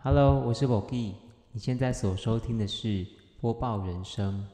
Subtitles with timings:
[0.00, 1.14] Hello，我是 Bogi，
[1.50, 3.04] 你现在所收听的是
[3.40, 4.46] 播报人生。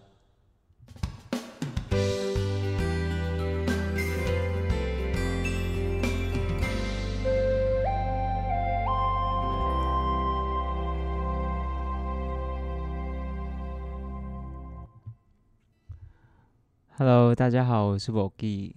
[16.96, 18.72] Hello，大家好，我是 Bogi。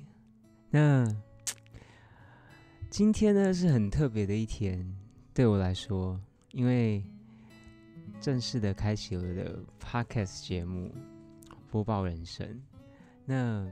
[0.72, 1.08] 那
[2.90, 4.94] 今天呢是很特别的一天，
[5.34, 6.20] 对我来说，
[6.58, 7.04] 因为
[8.20, 10.92] 正式的开启了我的 Podcast 节目
[11.70, 12.48] 《播报人生》。
[13.26, 13.70] 那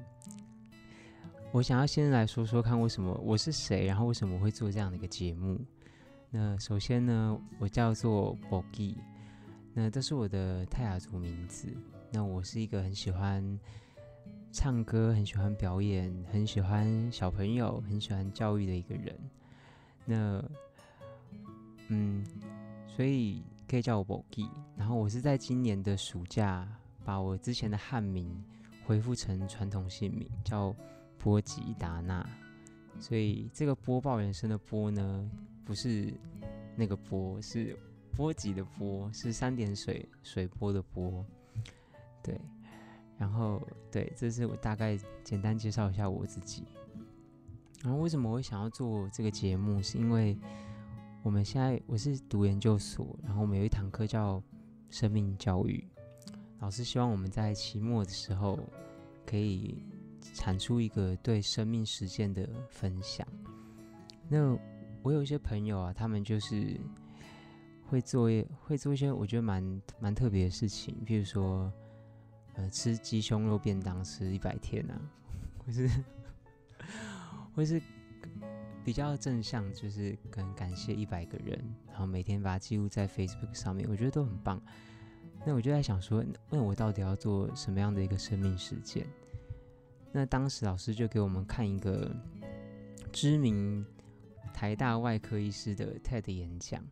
[1.52, 5.60] 我想要先来说说看，为什么我是谁，然后为什么会做这样的一个节目。
[6.30, 8.96] 那首先呢，我叫做 Bogi，
[9.74, 11.68] 那这是我的泰雅族名字。
[12.12, 13.60] 那我是一个很喜欢。
[14.52, 19.20] 唱歌很喜欢表演，很喜欢小朋友，很喜欢教育的一个人。
[20.06, 20.42] 那，
[21.90, 22.24] 嗯，
[22.96, 26.66] 所以可以叫我 b o g i 然后我是在今年的暑假
[27.04, 28.42] 把我之前的汉名
[28.86, 30.74] 恢复成传统姓名，叫
[31.18, 32.26] 波吉达纳。
[33.00, 35.30] 所以这个播报人生的播呢，
[35.66, 36.14] 不是
[36.78, 37.78] 那个波，是
[38.16, 41.26] 波吉的波，是三点水水波的波。
[42.24, 42.40] 对。
[43.18, 46.64] 然后，对，这是我大概简单介绍一下我自己。
[47.82, 49.82] 然后，为什么我会想要做这个节目？
[49.82, 50.38] 是因为
[51.26, 54.40] 我们现在我是读研究所，然后我们有一堂课叫
[54.92, 55.84] 生命教育，
[56.60, 58.60] 老师希望我们在期末的时候
[59.26, 59.84] 可以
[60.36, 63.28] 产出一个对生命实践的分享。
[64.30, 64.56] 那
[65.02, 66.80] 我有一些朋友啊，他们就是
[67.88, 68.30] 会做
[68.64, 71.74] 会做一些我觉得蛮蛮特别的事情，比如说。
[72.58, 74.96] 呃，吃鸡胸肉便当吃一百天啊，
[75.66, 75.90] 或是
[77.54, 77.82] 或是
[78.86, 84.62] 比较正向，就是跟感谢一百个人，然后每天把它记录在 Facebook 上面，我觉得都很棒。
[85.44, 89.08] 那我就在想说，那我到底要做什么样的一个生命实践？
[90.12, 92.16] 那当时老师就给我们看一个
[93.12, 93.84] 知名
[94.54, 96.84] 台大外科医师的 TED 演讲，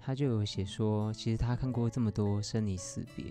[0.00, 3.26] 他就有写说，其实他看过这么多生离死别。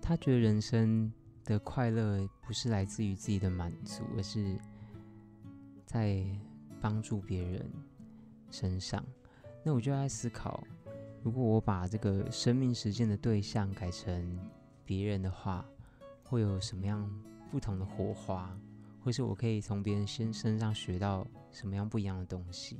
[0.00, 1.12] 他觉得人生
[1.44, 4.58] 的快乐不是来自于自己的满足，而是
[5.92, 6.24] 在
[6.80, 7.70] 帮助别人
[8.50, 9.04] 身上。
[9.62, 10.64] 那我就在思考，
[11.22, 14.38] 如果我把这个生命实践的对象改成
[14.84, 15.64] 别人的话，
[16.22, 17.08] 会有什么样
[17.50, 18.56] 不同的火花？
[19.04, 22.78] 或是我可以从别人身身上学到什么样不一样的东西？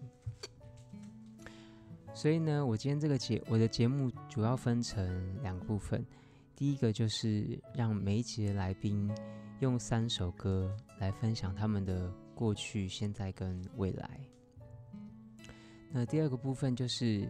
[2.15, 6.05] 所以呢，我今天这个节我的节目主要分成两部分。
[6.55, 9.11] 第一个就是让每一集的来宾
[9.61, 12.13] 用三首歌来分享他们的
[12.43, 14.21] 过去、现在跟未来。
[15.93, 17.29] 那第二个部分就是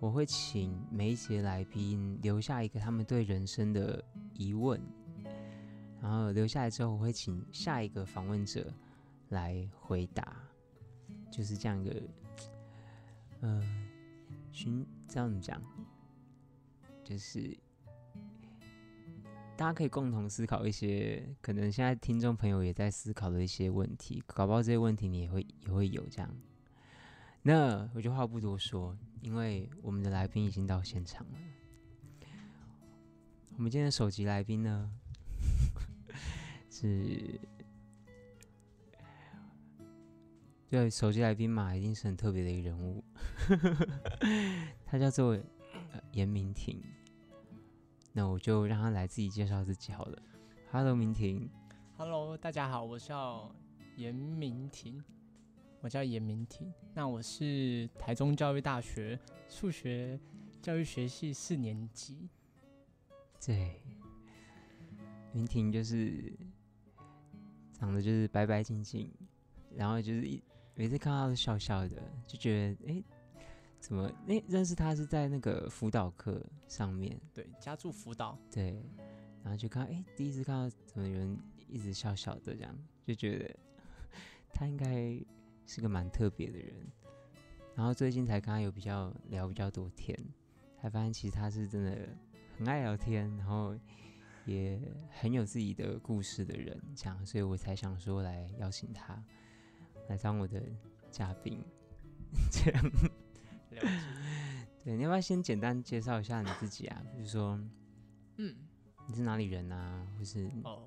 [0.00, 4.04] 我会请每一节来宾留下一个他们对人生的
[4.34, 4.80] 疑问，
[6.02, 8.74] 然后留下来之后，我会请下一个访问者
[9.28, 10.36] 来回答，
[11.30, 12.02] 就是这样一个，
[13.42, 13.88] 嗯，
[14.50, 15.62] 寻这样讲，
[17.04, 17.56] 就是。
[19.58, 26.32] 大家可以共同思考一些可能现在听众朋友也在思考的一些问题，搞不好这些问题你也会也会有这样。
[27.42, 31.38] 那我就话不多说，因为我们的来宾已经到现场了。
[33.56, 34.92] 我们今天的首集来宾呢，
[36.70, 37.40] 是，
[40.70, 43.02] 对，首席来宾嘛，一定是很特别的一个人物，
[44.86, 45.36] 他叫做
[46.12, 46.80] 严明婷。
[48.18, 50.20] 那我就让他来自己介绍自己好了。
[50.72, 51.48] Hello，明婷。
[51.96, 53.54] Hello，大家好，我叫
[53.94, 55.00] 严明婷。
[55.80, 56.74] 我叫严明婷。
[56.94, 59.16] 那我是台中教育大学
[59.48, 60.18] 数学
[60.60, 62.28] 教育学系四年级。
[63.40, 63.80] 对，
[65.30, 66.36] 明婷就是
[67.72, 69.08] 长得就是白白净净，
[69.76, 70.42] 然后就是一
[70.74, 73.04] 每次看到都笑笑的，就觉得哎。
[73.80, 74.10] 怎么？
[74.26, 78.82] 那认识他是在那个辅导课上面，对，家住辅导，对，
[79.42, 81.38] 然后就看，哎，第一次看到怎么有人
[81.68, 83.56] 一直笑笑的这样，就觉得
[84.52, 85.18] 他应该
[85.66, 86.74] 是个蛮特别的人。
[87.74, 90.18] 然后最近才跟他有比较聊比较多天，
[90.80, 92.08] 才发现其实他是真的
[92.56, 93.76] 很爱聊天，然后
[94.44, 94.80] 也
[95.20, 99.22] 很有自己的故事的人，这样，所以我才想说来邀请他
[100.08, 100.60] 来当我的
[101.08, 101.62] 嘉宾，
[102.50, 102.84] 这样。
[104.84, 107.02] 对，你要不要先简单介绍一下你自己啊？
[107.14, 107.60] 比如说，
[108.36, 108.54] 嗯，
[109.06, 110.06] 你是哪里人啊？
[110.16, 110.82] 或是哦，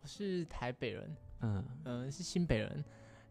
[0.00, 2.84] 我是台北人，嗯嗯，是新北人。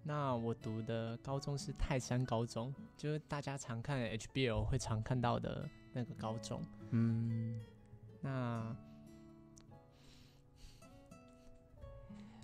[0.08, 6.62] 那我读的高中是泰山高中，就是大家常看 HBL 会常看到的那个高中。
[6.92, 7.60] 嗯，
[8.22, 8.76] 那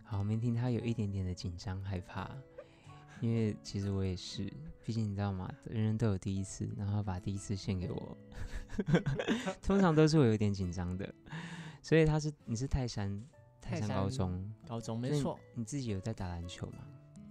[0.04, 2.30] 好，明天他有一点点的紧张害怕，
[3.22, 4.52] 因为其实我也是，
[4.84, 5.48] 毕竟你知道吗？
[5.66, 8.18] 人人都有第一次，然后把第一次献给我，
[9.62, 11.14] 通常都是我有点紧张的。
[11.84, 13.24] 所以他是你是泰山
[13.62, 16.80] 泰山高中高中没错，你自己有在打篮球吗？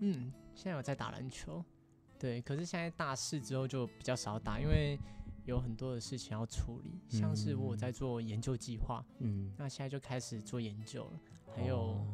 [0.01, 1.65] 嗯，现在有在打篮球，
[2.19, 4.99] 对，可是现在大四之后就比较少打，因为
[5.45, 11.21] 有很多的事情要处理，像是我在做研究计划，嗯，那现在就开始做研究了，
[11.57, 12.07] 还有。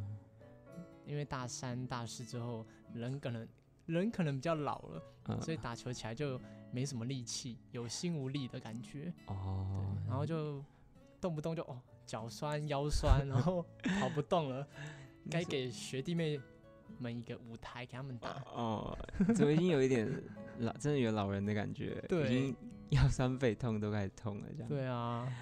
[1.09, 3.47] 因为大三、大四之后，人可能
[3.87, 5.03] 人可能比较老了，
[5.41, 6.41] 所以打球起来就
[6.71, 9.13] 没什么力气，有心无力的感觉。
[9.27, 9.97] 哦。
[10.07, 10.63] 然后就
[11.21, 13.65] 动不动就哦脚酸腰酸，然后
[14.01, 14.67] 跑不动了，
[15.31, 16.41] 该给学弟妹
[16.99, 18.43] 们一个舞台给他们打。
[18.53, 18.97] 哦。
[19.35, 20.11] 怎么已经有一点
[20.59, 22.05] 老，真的有老人的感觉？
[22.09, 22.27] 对。
[22.27, 22.57] 已经
[22.91, 24.69] 腰酸背痛都开始痛了，这样。
[24.69, 25.33] 对啊。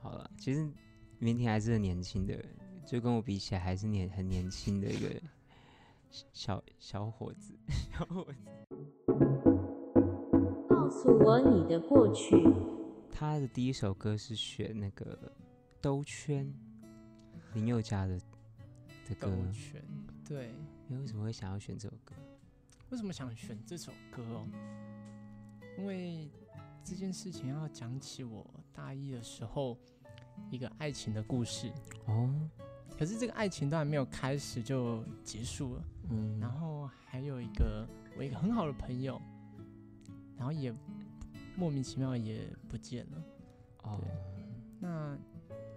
[0.00, 0.70] 好了，其实
[1.18, 2.38] 明天还是很年轻的。
[2.86, 5.20] 就跟我比起来，还是年很年轻的一个
[6.10, 7.54] 小小伙子。
[7.68, 8.38] 小伙子，
[10.68, 12.36] 告诉我你的过去。
[13.10, 15.16] 他的第一首歌是选那个
[15.80, 16.46] 《兜圈》，
[17.54, 18.18] 林宥嘉的
[19.08, 19.28] 的歌。
[19.28, 19.82] 兜圈，
[20.24, 20.54] 对。
[20.88, 22.14] 你为什么会想要选这首歌？
[22.90, 24.46] 为什么想选这首歌哦？
[25.76, 26.30] 因为
[26.84, 29.76] 这件事情要讲起我大一的时候
[30.48, 31.72] 一个爱情的故事
[32.06, 32.32] 哦。
[32.96, 37.86] 可是这个爱情都还没有开始就结束了，嗯，然后还有一个
[38.16, 39.20] 我一个很好的朋友，
[40.36, 40.74] 然后也
[41.56, 43.22] 莫名其妙也不见了，
[43.82, 44.00] 哦，
[44.78, 45.18] 那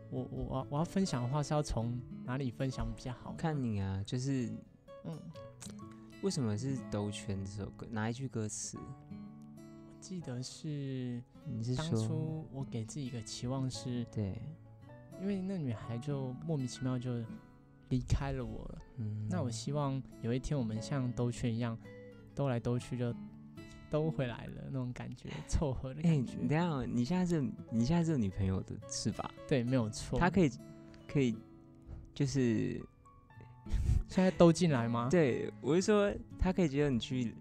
[0.09, 3.33] 我我我要分享的话是要从哪里分享比较好？
[3.37, 4.51] 看你啊，就是，
[5.05, 5.19] 嗯，
[6.21, 7.87] 为什么是兜圈这首歌？
[7.91, 8.77] 哪一句歌词？
[8.77, 14.41] 我记得是，你是当初我给自己一个期望是，对。
[15.21, 17.11] 因为那女孩就莫名其妙就
[17.89, 21.77] 离开了我了，嗯，那我希望有一天我们像兜圈一样，
[22.35, 23.13] 兜来兜去就
[23.89, 26.35] 兜回来了那种感觉，凑合的感觉。
[26.47, 27.41] 等下，你现在是
[27.71, 29.31] 你现在是有女朋友的是吧？
[29.47, 30.19] 对，没有错。
[30.19, 30.51] 她可以
[31.07, 31.35] 可以
[32.13, 32.79] 就是
[34.07, 35.07] 现在兜进来吗？
[35.09, 37.33] 对，我是说她可以接受你去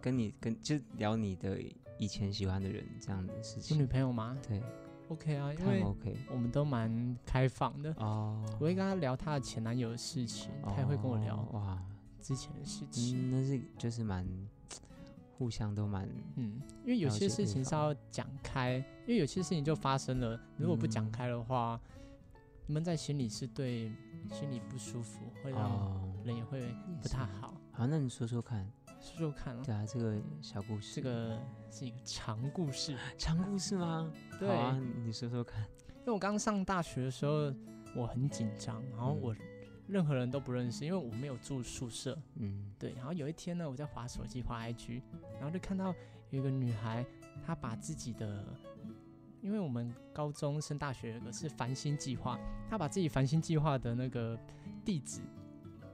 [0.00, 1.58] 跟你跟就聊你的
[1.98, 3.78] 以前喜欢的人这样的事情。
[3.78, 4.38] 女朋友吗？
[4.48, 4.62] 对。
[5.08, 5.84] OK 啊，因为
[6.30, 8.42] 我们都蛮开放的哦。
[8.58, 11.78] 我会跟他聊他的前男友的事情，他也会跟我聊哇
[12.20, 13.30] 之前的事情。
[13.30, 14.26] 那是就是蛮
[15.36, 21.78] 互相都蛮嗯，因为有些事情是要讲开，因为有些事情就发生了，如果不讲开的话，
[22.66, 23.92] 闷在心里是对
[24.32, 27.54] 心里不舒服，会让人也会不太好。
[27.72, 28.66] 好，那你说说看。
[29.04, 31.38] 说说看啊对啊，这个小故事，这个
[31.70, 34.10] 是一个长故事，长故事吗？
[34.40, 35.62] 对啊，你说说看。
[35.98, 37.52] 因为我刚上大学的时候，
[37.94, 39.36] 我很紧张，然后我
[39.86, 42.18] 任何人都不认识，因为我没有住宿舍。
[42.36, 42.94] 嗯，对。
[42.94, 45.02] 然后有一天呢，我在划手机划 IG，
[45.34, 45.94] 然后就看到
[46.30, 47.04] 有一个女孩，
[47.44, 48.42] 她把自己的，
[49.42, 52.38] 因为我们高中升大学有个是繁星计划，
[52.70, 54.38] 她把自己繁星计划的那个
[54.82, 55.20] 地址。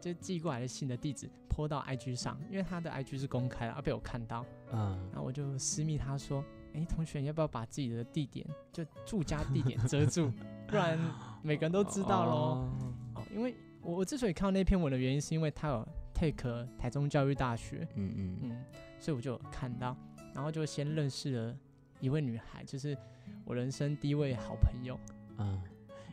[0.00, 1.28] 就寄过来的信的地址
[1.60, 6.42] 泼到 IG 上，因为他的 IG 是公开的，而被我看到，嗯，然后我就私密他说，
[6.72, 10.32] 哎，同学，你要不要把自己的地点，就住家地点遮住，
[10.66, 10.98] 不然
[11.42, 12.66] 每个人都知道喽。
[13.14, 18.64] 哦，因为我我之所以看到那篇文的原因，是因为他有 take 台中教育大学，嗯嗯嗯，
[18.98, 19.94] 所以我就看到，
[20.34, 21.54] 然后就先认识了
[22.00, 22.96] 一位女孩，就是
[23.44, 24.98] 我人生第一位好朋友，
[25.36, 25.60] 嗯，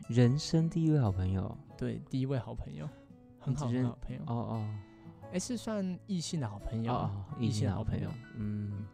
[0.09, 2.85] 人生第一位好朋友，对，第一位好朋友。
[3.39, 4.69] 很好的好朋友哦哦，
[5.33, 8.09] 哎，是算异性的好朋友哦，异性的好朋友。
[8.35, 8.85] 嗯，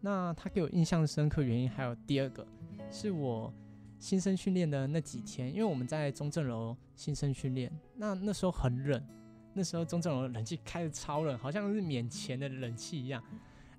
[0.00, 2.46] 那他给我印象深刻原因还有第二个，
[2.90, 3.52] 是我
[3.98, 9.04] 新生训练的那几天，因为我们在中正楼新生训练，那那时候很冷，
[9.52, 13.22] 那时候中正楼冷气开的超冷，好像是免钱的冷气一样。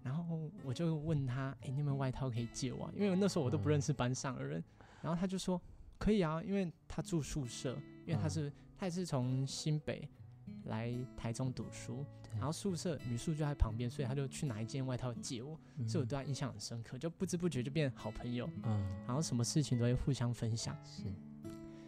[0.04, 2.92] 然后我就问他，哎，你有没有外套可以借我？
[2.96, 4.62] 因为那时候我都不认识班上的人，
[5.02, 5.60] 然后他就说
[5.98, 8.52] 可以啊，因为他住宿舍，因为他是。
[8.76, 10.06] 他也是从新北
[10.66, 12.06] 来台中读书，
[12.36, 18.50] 然后宿舍女宿就在旁边，所以他就去拿一件外套借我，所以我对他印象很深刻，就不知不觉就变好朋友。
[18.64, 20.76] 嗯，然后什么事情都会互相分享。
[20.84, 21.04] 是，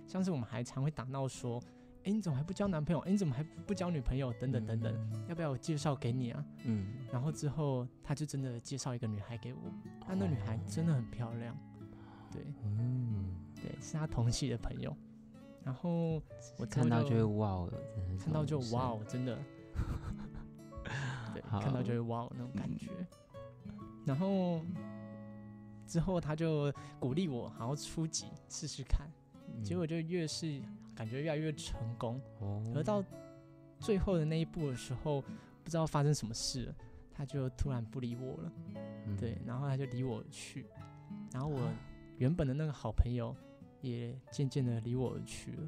[0.07, 1.61] 像是我们还常会打闹说
[2.03, 2.99] ：“哎，你怎么还不交男朋友？
[3.01, 4.31] 哎，你怎么还不交女朋友？
[4.33, 9.59] 等等等等，要不要我介绍给你啊？”嗯，然后之后他就真的介绍一个女孩给我，
[10.07, 11.57] 那那女孩真的很漂亮。
[12.31, 14.95] 对，嗯，对，是他同系的朋友。
[15.65, 16.21] 然后
[16.57, 17.73] 我看到就会哇哦，
[18.19, 19.37] 看到就哇哦，真的。
[21.33, 22.89] 对看到就会哇哦那种感觉。
[24.05, 24.61] 然后
[25.87, 29.09] 之后他就鼓励我，好好初级试试看。
[29.63, 30.61] 结果就越是
[30.95, 32.21] 感觉越来越成功。
[32.39, 32.63] 哦。
[32.75, 33.03] 而到
[33.79, 35.21] 最后的那一步的时候，
[35.63, 36.75] 不知道发生什么事了，
[37.11, 38.51] 他就突然不理我了。
[39.19, 40.67] 对，然后他就离我而去。
[41.31, 41.59] 然后我
[42.17, 43.35] 原本的那个好朋友
[43.85, 45.67] 也渐渐的离我而去了。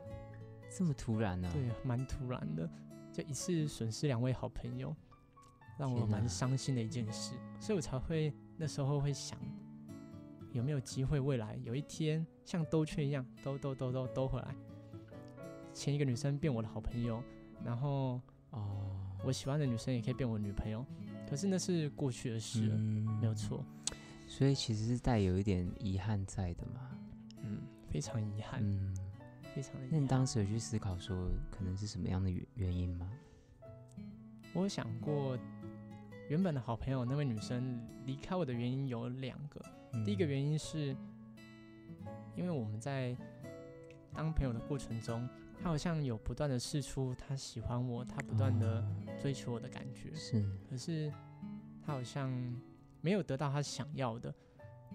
[0.76, 1.50] 这么突然呢？
[1.54, 2.70] 对，蛮突然的，
[3.14, 4.96] 就一次损失两位好朋友，
[5.78, 9.40] 让我蛮伤心的一件事，所以我才会那时候会想，
[10.52, 14.56] 有没有机会未来有一天像兜圈一样兜兜兜兜兜回来，
[15.74, 17.24] 前一个女生变我的好朋友，
[17.64, 18.20] 然后
[18.50, 20.86] 哦，我喜欢的女生也可以变我女朋友，
[21.30, 22.78] 可是那是过去的事了，
[23.22, 23.64] 没有错，
[24.28, 26.77] 所以其实是带有一点遗憾在的嘛，
[27.98, 28.96] 嗯，非常遗憾，嗯。
[29.56, 31.16] 非常那你当时有去思考说，
[31.50, 33.12] 可能是什么样的原原因吗？
[34.54, 35.36] 我想过，
[36.30, 39.60] 原本的好朋友那位女生离开我的原因有两个。
[40.06, 40.96] 第一个原因是，
[42.36, 43.18] 因为我们在
[44.14, 45.28] 当朋友的过程中，
[45.60, 48.86] 她好像有不断的试出她喜欢我，她不断的
[49.20, 50.14] 追求我的感觉。
[50.14, 51.12] 是，可是
[51.84, 52.32] 她好像
[53.02, 54.32] 没有得到她想要的，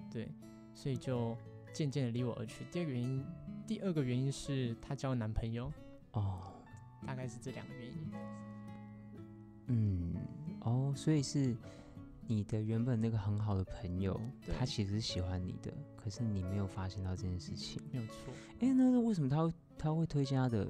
[0.08, 0.32] 对，
[0.72, 1.36] 所以就
[1.72, 2.64] 渐渐的离我而去。
[2.70, 3.24] 第二个原因。
[3.64, 5.72] 第二个原因是她交男朋友
[6.10, 6.52] 哦，
[7.06, 8.12] 大概是这两个原因。
[9.68, 10.16] 嗯，
[10.60, 11.56] 哦，所以是
[12.26, 14.20] 你的原本那个很好的朋友，
[14.58, 17.80] 他其实喜欢你的，可是你没有发现到这件事情。
[17.90, 18.34] 没有错。
[18.58, 20.66] 哎，那为什么他会他会推荐他的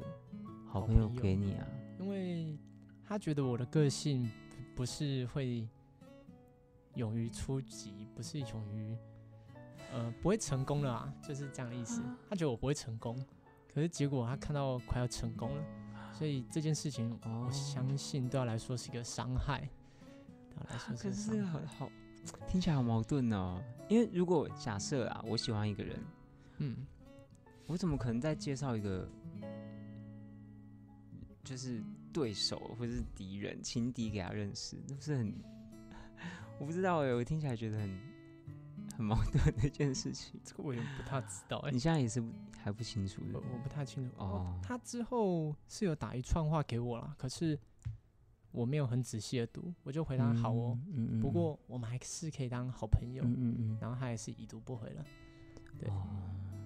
[0.69, 1.67] 好朋友给你啊？
[1.99, 2.57] 因为
[3.05, 4.31] 他觉得我的个性
[4.77, 5.67] 不是会
[6.95, 8.97] 勇于出击，不是勇于。
[9.93, 12.03] 呃，不会成功了啊，就是这样的意思。
[12.29, 13.15] 他觉得我不会成功，
[13.73, 15.65] 可是结果他看到快要成功了，
[16.13, 19.69] 所以这件事情，我相信对他来说是一个伤害。
[20.49, 21.91] 对他来说是可是好好
[22.49, 23.63] 听起来好矛盾哦。
[23.89, 26.01] 因为如果假设啊，我喜欢一个人，
[26.59, 26.87] 嗯，
[27.67, 29.07] 我怎么可能再介绍一个
[31.45, 31.83] 就是
[32.13, 34.77] 对手或者是敌人、情敌给他认识？
[34.89, 35.35] 那不是很……
[36.59, 38.12] 我不知道哎，我听起来觉得很。
[38.97, 41.59] 很矛盾的一件事情，这个我也不太知道。
[41.59, 42.23] 哎你现在也是
[42.63, 44.15] 还不清楚的，我不太清楚。
[44.17, 47.59] 哦，他之后是有打一串话给我了，可是
[48.51, 50.79] 我没有很仔细的读，我就回答好哦。
[50.89, 51.21] 嗯嗯。
[51.21, 53.25] 不过我们还是可以当好朋友。
[53.25, 53.79] 嗯嗯嗯。
[53.81, 55.05] 然后他也是已读不回了。
[55.79, 55.89] 对。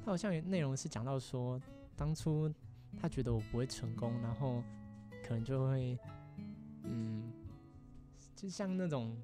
[0.05, 1.61] 他好像内容是讲到说，
[1.97, 2.53] 当初
[3.01, 4.63] 他觉得我不会成功，然后
[5.25, 5.99] 可能就会，
[6.83, 7.33] 嗯，
[8.35, 9.17] 就像那种。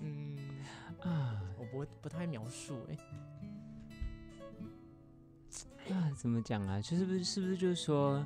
[0.00, 0.38] 嗯
[1.00, 2.98] 啊，我不不太描述哎。
[5.92, 6.80] 啊，怎么讲啊？
[6.80, 8.24] 就是不是是不是就是说，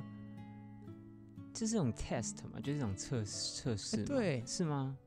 [1.53, 2.59] 这是种 test 嘛？
[2.59, 4.97] 就是一种测测试，对，是吗？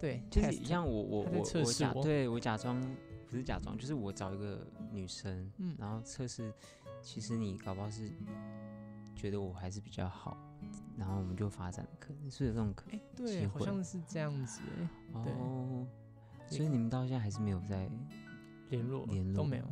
[0.00, 2.80] 对，就是像我我我我假对我假装
[3.28, 6.52] 不是假装，就是我找一个女生，嗯，然后测试，
[7.02, 8.10] 其实你搞不好是
[9.14, 10.36] 觉得我还是比较好。
[10.96, 15.86] 然后我们就发展，可能是有这种可哎，对，好像是这样子哎，哦，
[16.50, 17.88] 所以你们到现在还是没有在
[18.68, 19.64] 联络，联络都没有，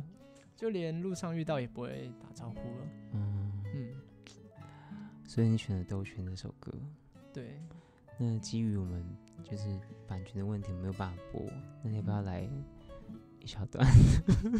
[0.55, 2.87] 就连路上遇到也不会打招呼了。
[3.13, 3.95] 嗯嗯，
[5.27, 6.73] 所以你选了《兜圈》这首歌，
[7.33, 7.61] 对。
[8.21, 9.05] 那基于我们
[9.45, 11.41] 就是版权的问题没有办法播，
[11.81, 12.41] 那你要不要来
[13.39, 13.85] 一小段？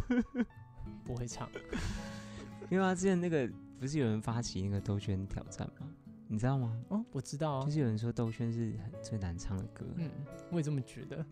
[1.04, 1.50] 不会唱，
[2.72, 5.94] 因为啊，之前那个不是有人发起那个兜圈挑战吗？
[6.30, 6.82] 你知道吗？
[6.88, 9.86] 哦，我知道，就是有人说兜圈是最难唱的歌。
[9.98, 10.10] 嗯，
[10.52, 11.26] 我也这么觉得，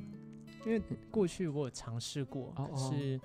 [0.67, 3.17] 因为过去我有尝试过，可是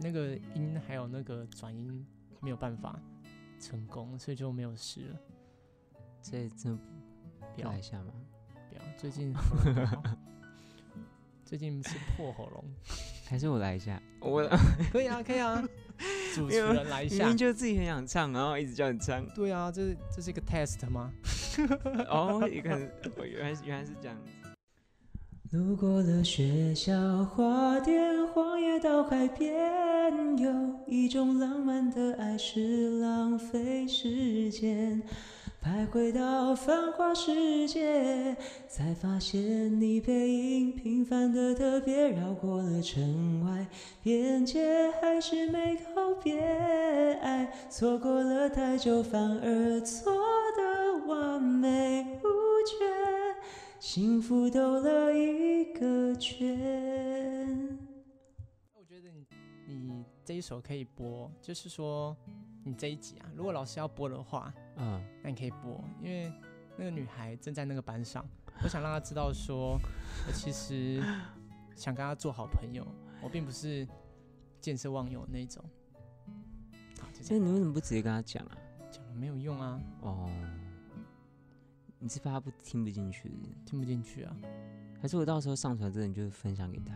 [0.00, 2.06] 那个音还有那个转音
[2.40, 2.96] 没有办法
[3.58, 5.18] 成功，所以就没有试了。
[6.22, 6.70] 这这
[7.64, 8.12] 来一下吗？
[8.70, 9.34] 不要，最近
[11.44, 12.64] 最近是破喉咙，
[13.26, 14.00] 还是我来一下？
[14.22, 14.48] 我
[14.92, 15.60] 可以啊，可以啊。
[16.32, 19.26] 主持人来一下，明明就自己很想唱，然后一直叫你唱。
[19.30, 21.12] 对啊，这这是一个 test 吗？
[22.08, 22.78] 哦，一个，
[23.26, 24.16] 原来原来是这样。
[25.52, 29.56] 路过了学校花店，荒野到海边，
[30.38, 30.50] 有
[30.88, 35.00] 一种浪漫的爱是浪费时间。
[35.62, 38.36] 徘徊到繁华世界，
[38.68, 43.66] 才发现你背影平凡的特别，绕过了城外
[44.02, 46.40] 边界，还是没告别。
[47.22, 50.12] 爱错过了太久，反而错
[50.56, 52.26] 的完美无
[52.66, 52.84] 缺，
[53.88, 57.78] 幸福兜了一个圈。
[58.74, 59.24] 我觉得你
[59.64, 62.14] 你这一首可以播，就是说。
[62.64, 66.32] 你这一集啊，如果老师要播的话，嗯，那你可以播，因为
[66.76, 68.26] 那个女孩正在那个班上，
[68.64, 69.78] 我想让她知道说，
[70.26, 71.00] 我其实
[71.76, 72.84] 想跟她做好朋友，
[73.22, 73.86] 我并不是
[74.60, 75.64] 见色忘友那种。
[77.30, 78.58] 那你为什么不直接跟她讲啊？
[78.90, 79.80] 讲了没有用啊。
[80.00, 80.28] 哦。
[82.06, 83.28] 你是怕他不听不进去，
[83.64, 84.36] 听不进去啊？
[85.02, 86.94] 还是我到时候上传这，你就分享给他？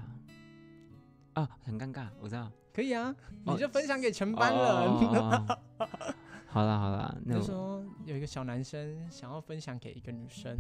[1.40, 2.48] 啊，很尴尬，我知道。
[2.72, 3.12] 可以啊，
[3.44, 4.60] 你就分享给全班人。
[6.46, 10.56] 好了好了，那就说有一个小男生想要分享给一个女生。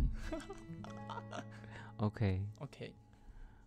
[1.98, 2.92] OK OK，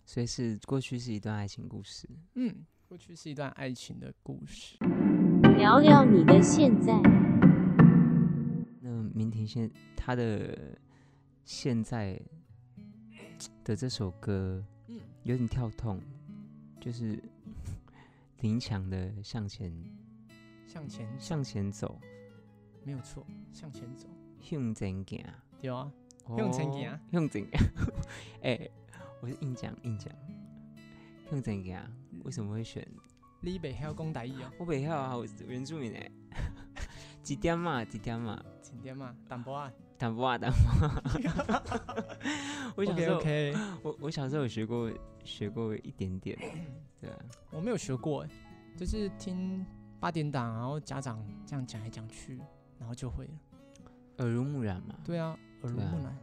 [0.06, 2.10] 所以是过去是一段爱情故事。
[2.34, 2.54] 嗯，
[2.90, 4.78] 过去是一段爱情的故事。
[5.56, 7.02] 聊聊你的现在。
[9.14, 10.76] 那明婷现他的
[11.46, 12.20] 现在
[13.64, 16.02] 的这首歌，嗯，有点跳痛，
[16.80, 17.22] 就是
[18.42, 19.72] 林强的向前，
[20.66, 22.00] 向前，向前走，
[22.84, 24.08] 没有错，向前走，
[24.42, 25.24] 向前行，
[25.62, 25.92] 对啊，
[26.36, 27.48] 向前行，向前，
[28.42, 28.70] 哎，
[29.22, 30.12] 我是硬讲硬讲，
[31.30, 31.80] 向前行，
[32.24, 32.86] 为什么会选？
[33.42, 36.12] 你北晓讲大意哦，我北晓啊，我原住民诶，
[37.24, 37.84] 几点嘛？
[37.86, 38.44] 几点嘛？
[38.62, 39.16] 几点嘛？
[39.30, 40.58] 淡薄啊，淡薄啊，淡薄。
[42.76, 43.22] 我小时候，
[43.82, 44.92] 我我小时候有学过，
[45.24, 46.38] 学过一点点，
[47.00, 47.18] 对啊。
[47.50, 48.28] 我没有学过，
[48.76, 49.66] 就是听
[50.00, 52.42] 八点档，然后家长这样讲来讲去，
[52.78, 53.32] 然后就会了，
[54.18, 54.94] 耳濡目染嘛。
[55.06, 56.18] 对啊，耳濡目染，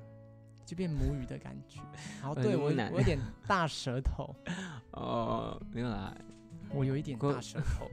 [0.67, 1.81] 就变母语的感觉。
[2.21, 4.37] 然后对我我有点大舌头。
[4.93, 6.15] 哦，没有啦。
[6.73, 7.91] 我有一点大舌头，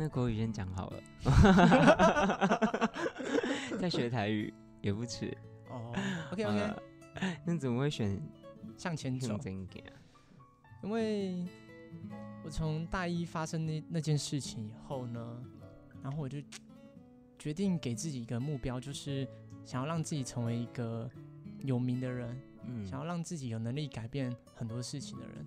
[0.00, 1.02] 那国语先讲好了，
[3.78, 5.36] 再学台语也不迟。
[5.68, 5.92] 哦
[6.32, 6.74] ，OK OK，
[7.44, 8.18] 那怎么会选
[8.78, 9.38] 向前走？
[10.82, 11.44] 因为
[12.42, 15.42] 我从大一发生那那件事情以后呢，
[16.02, 16.38] 然后我就
[17.38, 19.28] 决定给自己一个目标，就是
[19.66, 21.10] 想要让自己成为一个
[21.58, 25.46] 有名的人，嗯，想要让自己有能力改变很多事情的人。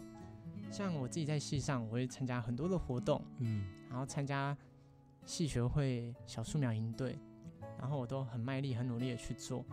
[0.73, 4.57] 像我自己在戏上，我会参加很多的活动，嗯，然后参加
[5.23, 7.15] 戏学会、小树苗营队，
[7.77, 9.63] 然后我都很卖力、很努力的去做。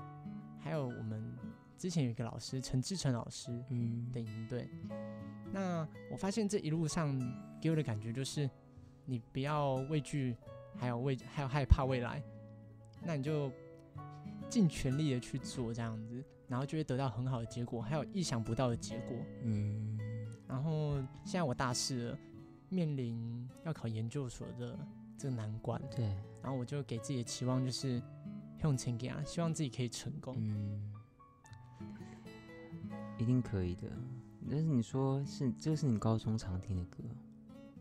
[0.58, 1.34] 还有我们
[1.78, 4.68] 之前有一个老师陈志成老师，嗯，的营队。
[5.50, 7.18] 那我发现这一路上
[7.62, 8.48] 给我的感觉就是，
[9.06, 10.36] 你不要畏惧，
[10.76, 12.22] 还有畏，还有害怕未来，
[13.02, 13.50] 那你就
[14.50, 19.98] 尽全力的去做这样子，然后就会得到很好的结果，还有意想不到的结果，嗯。
[20.50, 22.18] 然后现在我大四了，
[22.68, 24.76] 面临要考研究所的
[25.16, 25.80] 这个难关。
[25.94, 26.04] 对。
[26.42, 28.02] 然后我就给自己的期望就是
[28.62, 30.34] 用钱给啊，希望自己可以成功。
[30.38, 30.92] 嗯。
[33.16, 33.88] 一定可以的。
[34.48, 37.04] 但是你说是这是你高中常听的歌？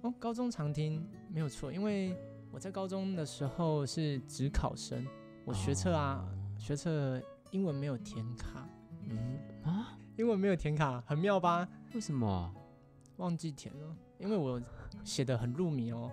[0.02, 2.16] 哦，高中常听没有错，因为
[2.52, 5.06] 我在高中的时候是只考生，
[5.46, 6.28] 我学测啊，
[6.58, 8.68] 学测英文没有填卡。
[9.08, 9.98] 嗯啊？
[10.18, 11.68] 英文没有填卡，很妙吧？
[11.94, 12.54] 为什么？
[13.20, 14.62] 忘记填了，因为我
[15.04, 16.10] 写的很入迷哦，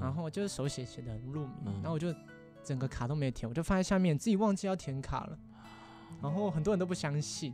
[0.00, 2.14] 然后就是手写写的很入迷，然后我就
[2.62, 5.38] 整个卡都没填，我就放在下面，自己忘记要填卡了，
[6.22, 7.52] 然后很多人都不相信，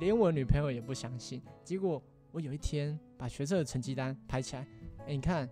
[0.00, 1.40] 连我女朋友也不相信。
[1.64, 4.66] 结果我有一天把学测的成绩单拍起来，
[5.06, 5.48] 哎，你看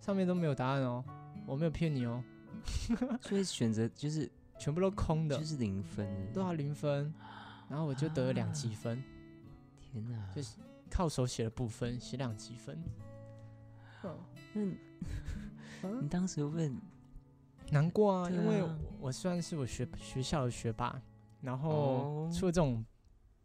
[0.00, 1.04] 上面都没有答案哦，
[1.46, 2.22] 我没有骗你哦。
[3.22, 7.14] 所以选择就是全部都空的，就是零分，都要零分，
[7.68, 9.00] 然后我就得了两积分。
[9.80, 10.56] 天哪，就是。
[10.90, 12.78] 靠手写的部分写两积分，
[14.02, 14.18] 哦，
[14.54, 14.62] 那
[16.02, 16.76] 你 当时问？
[17.72, 18.28] 难过啊？
[18.28, 18.64] 因为
[18.98, 21.00] 我算是我学学校的学霸，
[21.40, 22.84] 然后出了这种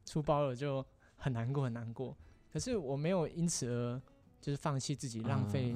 [0.04, 0.84] 出包了就
[1.16, 2.18] 很难过很难过。
[2.52, 4.02] 可是我没有因此而
[4.42, 5.76] 就是放弃自己，浪费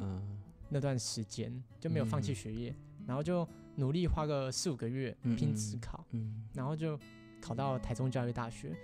[0.68, 6.04] 那段时间就没有放弃学业，然后就努力花个四五个月拼职考，
[6.54, 7.00] 然后就
[7.40, 8.76] 考到台中教育大学。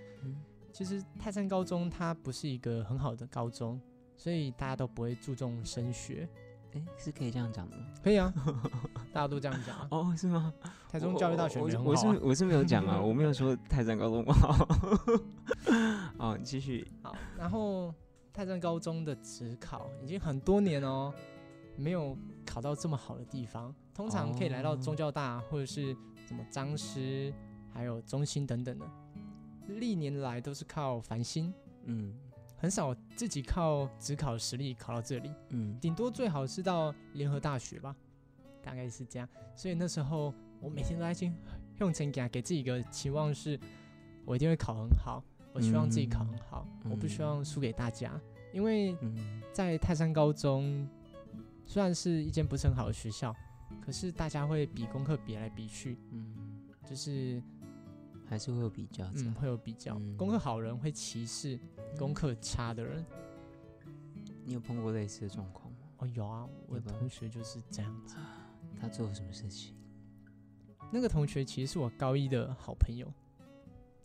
[0.75, 3.79] 其实泰山高中它不是一个很好的高中，
[4.17, 6.27] 所以大家都不会注重升学。
[6.73, 7.85] 哎，是可以这样讲的吗？
[8.03, 8.33] 可以啊，
[9.13, 9.87] 大家都这样讲。
[9.89, 10.53] 哦，是吗？
[10.89, 14.67] 台中教育大学我我是我是没有讲啊， 我没有说泰山高中不好。
[16.19, 16.85] 哦，继续。
[17.01, 17.95] 好，然后
[18.33, 21.13] 泰山高中的职考已经很多年哦，
[21.77, 23.73] 没有考到这么好的地方。
[23.93, 25.95] 通常可以来到中教大或者是
[26.27, 27.33] 什么彰师，
[27.73, 28.85] 还有中心等等的。
[29.67, 32.13] 历年来都是靠繁星，嗯，
[32.57, 37.95] 很少自己靠只考实力考到这里，嗯，顶多最好是到联合大学吧，
[38.61, 39.27] 大概是这样。
[39.55, 41.35] 所以那时候我每天都在心
[41.79, 43.59] 用钱给给自己一个期望是，
[44.25, 45.23] 我一定会考很好，
[45.53, 48.19] 我希望自己考很好，我不希望输给大家，
[48.53, 48.95] 因为
[49.51, 50.87] 在泰山高中
[51.65, 53.35] 虽然是一间不是很好的学校，
[53.81, 57.41] 可是大家会比功课比来比去，嗯，就是。
[58.27, 59.99] 还是会有比较，嗯，会有比较。
[60.17, 61.59] 功课好人会歧视
[61.97, 63.05] 功课差的人。
[64.43, 65.77] 你有碰过类似的状况吗？
[65.97, 68.15] 哦，有啊，我的同学就是这样子。
[68.79, 69.75] 他做了什么事情？
[70.91, 73.11] 那个同学其实是我高一的好朋友，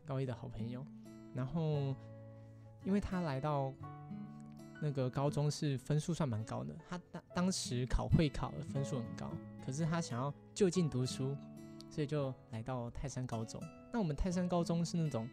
[0.06, 0.84] 高一的好朋友。
[1.34, 1.94] 然后，
[2.84, 3.72] 因为他来到
[4.80, 9.30] 那个高中是分数算蛮高的，他当当时考会考的分数很高，
[9.64, 11.36] 可是他想要就近读书，
[11.90, 13.60] 所以就来到泰山高中。
[13.92, 15.28] 那我们泰山高中是那种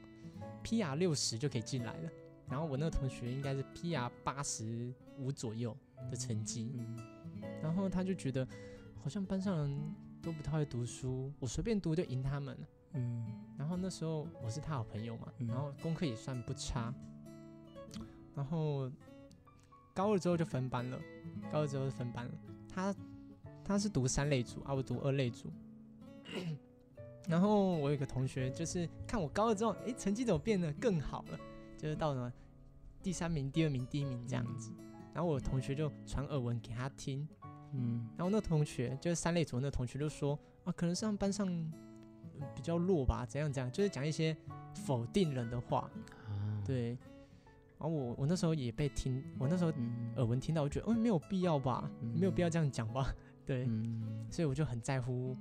[0.63, 2.09] PR 六十就可以进来了，
[2.49, 5.77] 然后我那个同学应该是 PR 八十五左右
[6.09, 6.73] 的成绩，
[7.61, 8.45] 然后他就觉得
[9.01, 12.57] 好像班上人都不太会读书，我随便读就赢他们。
[12.93, 13.25] 嗯，
[13.57, 16.91] 然后那时候我是他好朋友嘛，然后功课也算不差，
[18.33, 18.91] 然后
[19.93, 20.99] 高二之后就分班了，
[21.51, 22.31] 高二之后就分班了。
[22.67, 22.95] 他
[23.63, 25.51] 他是读三类组啊，我读二类组。
[27.27, 31.39] 然后我有个同学就是看我高二之后，哎，成绩怎么变得更好了？
[31.77, 32.31] 就是到什么
[33.03, 34.71] 第三名、第二名、第一名这样子。
[35.13, 37.27] 然后我同学就传耳闻给他听，
[37.73, 41.47] 嗯，然后那同学就是三类组那同学就说啊，可能是他们班上。
[42.53, 44.37] 比较弱吧，怎样怎样，就是讲一些
[44.85, 45.89] 否定人的话，
[46.63, 46.89] 对。
[46.89, 49.73] 然后我我那时候也被听，我那时候
[50.17, 53.11] 耳闻听到，我觉得哦没有必要吧，没有必要这样讲吧，
[53.43, 53.67] 对。
[54.29, 55.35] 所以我就很在乎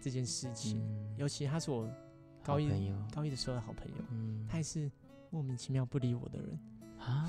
[0.00, 0.82] 这件事情，
[1.16, 1.88] 尤其他是我
[2.42, 2.68] 高一
[3.12, 4.90] 高一的时候的好朋友，他也是
[5.30, 6.58] 莫名其妙不理我的人
[6.98, 7.28] 啊。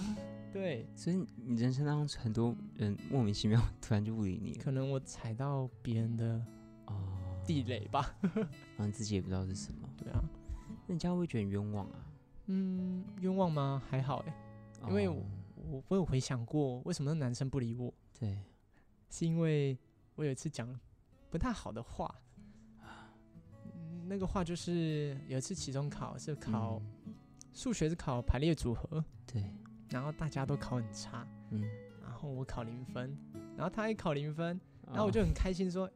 [0.54, 6.44] 对，所以你人生当中很多人莫名其妙突然就不理你，可能我踩到别人的
[6.88, 7.18] 哦。
[7.44, 8.16] 地雷吧，
[8.78, 9.90] 反正自己也不知道是什么。
[9.98, 10.22] 对啊，
[10.88, 12.06] 那你这样会觉得冤枉啊？
[12.46, 13.82] 嗯，冤枉吗？
[13.90, 14.34] 还好哎，
[14.88, 17.92] 因为我我有回想过，为什么那男生不理我？
[18.20, 18.38] 对，
[19.10, 19.76] 是因为
[20.16, 20.80] 我有一次讲
[21.32, 22.14] 不太好的话，
[24.12, 26.82] 那个话就是有一次期中考是考
[27.54, 29.42] 数学是考排列组合，对，
[29.90, 31.62] 然后大家都考很差，嗯，
[32.04, 33.18] 然后我考零分，
[33.56, 35.90] 然后他也考零分，然后我就很开心说。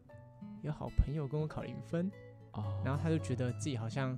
[0.61, 2.09] 有好朋友跟我考零分，
[2.53, 4.17] 哦，然后他就觉得自己好像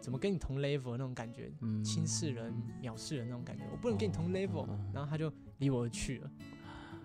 [0.00, 1.50] 怎么跟你同 level 那种感觉，
[1.82, 2.52] 轻视人、
[2.82, 6.30] 藐视人那种感觉，我不能跟你同 level，然后他就离我而去了，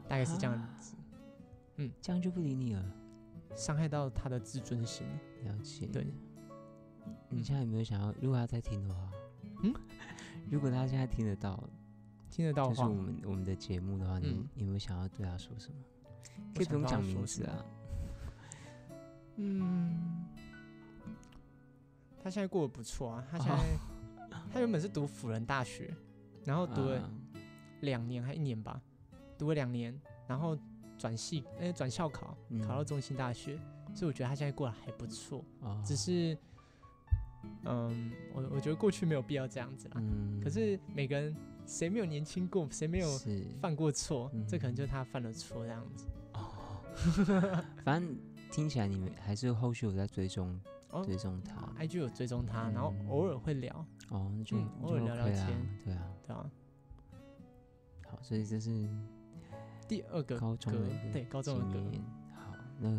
[0.09, 0.95] 大概是这样子，
[1.77, 2.83] 嗯，这样就不理你了，
[3.55, 5.05] 伤害到他的自尊心，
[5.43, 6.07] 了解，对，
[7.29, 9.11] 你现在有没有想要，如果他在听的话，
[9.63, 9.73] 嗯，
[10.49, 11.61] 如果他现在听得到，
[12.29, 15.75] 听得到，就是我们我们的节目的话，你有没有想要对他说什么？
[16.55, 17.65] 可以不用讲名字啊。
[19.35, 20.25] 嗯，
[22.21, 23.27] 他现在过得不错啊。
[23.29, 23.77] 他现在
[24.53, 25.93] 他原本是读辅仁大学，
[26.45, 27.09] 然后读了
[27.81, 28.81] 两年还一年吧，
[29.37, 30.57] 读了两年，然后
[31.01, 33.57] 转系哎转校考，考到中心大学。
[33.95, 35.43] 所以我觉得他现在过得还不错。
[35.83, 36.37] 只是，
[37.65, 39.95] 嗯，我我觉得过去没有必要这样子啦。
[39.97, 40.39] 嗯。
[40.41, 41.35] 可是每个人
[41.65, 43.07] 谁没有年轻过，谁没有
[43.59, 44.31] 犯过错？
[44.47, 46.05] 这可能就是他犯了错这样子。
[46.33, 47.65] 哦。
[47.83, 48.15] 反正。
[48.51, 50.59] 听起来你们还是后续有在追踪
[51.05, 53.73] 追踪他，IG 有追踪他，然后偶尔会聊
[54.09, 55.47] 哦，那就偶尔聊聊天，
[55.85, 56.51] 对啊，对啊。
[58.09, 58.89] 好，所以这是
[59.91, 60.79] 第二个高中的
[61.11, 61.83] 对高中的歌。
[62.33, 62.89] 好，那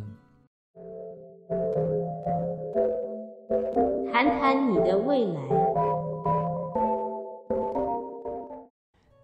[4.12, 5.40] 谈谈你的未来。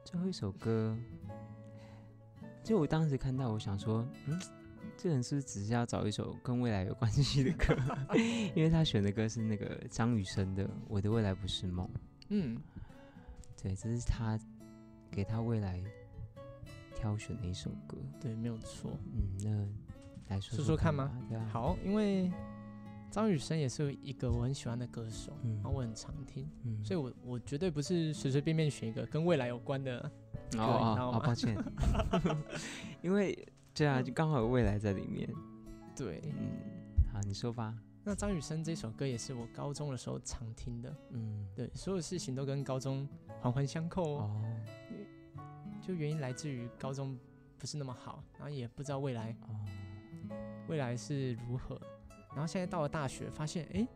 [0.03, 0.97] 最后一首歌，
[2.65, 4.41] 就我当时看到，我想说，嗯。
[4.97, 7.77] 这人是不是只是要找一首跟未来有关系的歌？
[8.57, 11.87] 因为他选的歌是那个张雨生的《我的未来不是梦》。
[12.31, 12.59] 嗯，
[13.63, 14.41] 对，这是他
[15.11, 15.81] 给他未来
[16.99, 17.97] 挑选的一首歌。
[18.21, 18.91] 对，没有错。
[19.15, 19.73] 嗯，
[20.29, 21.11] 那来说说看吗？
[21.53, 22.31] 好，因为
[23.11, 30.01] 张雨生也是一个我很喜欢的歌手，然后我很常听，嗯所以我我绝对不是随随便便选一个跟未来有关的
[30.51, 31.57] 歌，哦，抱歉，
[33.03, 33.37] 因为。
[33.75, 35.33] 对啊，就刚好有未来在里面。
[35.95, 36.51] 对，嗯，
[37.13, 37.73] 好，你说吧。
[38.03, 40.93] 那张雨生这首歌也是我高中的时候常听的。
[41.11, 43.09] 嗯，对，所有事情都跟高中
[43.41, 44.31] 环环相扣哦。
[45.89, 47.19] 就原因来自于高中
[47.57, 49.35] 不是那么好，然后也不知道未来
[50.69, 51.81] 未来是如何。
[52.33, 53.89] 然后现在到了大学，发现哎，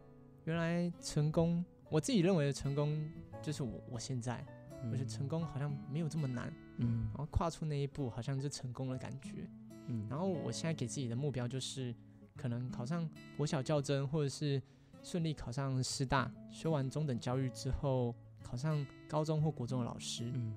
[0.44, 3.06] 原来成功，我自己认为的成功
[3.42, 4.42] 就是我我现在，
[4.90, 6.50] 我觉得成功好像没有这么难。
[6.78, 9.46] 嗯，然后跨出那一步，好像就成功的感觉。
[9.88, 11.94] 嗯，然后我现在给自己的目标就是，
[12.38, 14.62] 可能考上国小教甄，或者是
[15.02, 20.32] 顺利考上师大，修完中等教育之后，考上高中或国中的老师。
[20.34, 20.54] 嗯，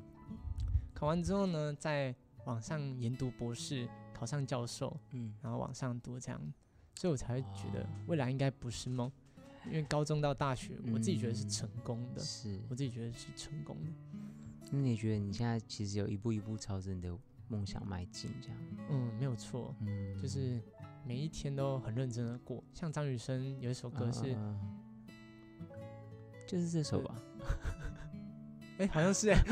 [0.96, 4.98] 考完之后呢，再往上研读博士，考上教授。
[5.12, 6.42] 嗯，然后往上读这样，
[6.96, 9.12] 所以我才会觉得未来应该不是梦。
[9.66, 13.92] 因为高中到大学，我自己觉得是成功的，是我自己觉得是成功的。
[14.72, 18.58] 那你觉得你现在其实有一步一步朝着你的梦想迈进，这样？
[18.90, 20.62] 嗯，没有错，嗯，就是
[21.04, 22.64] 每一天都很认真的过。
[22.74, 24.38] 像张雨生有一首歌是，
[26.48, 27.15] 就是这首吧？
[28.78, 29.40] 哎，好像是哎。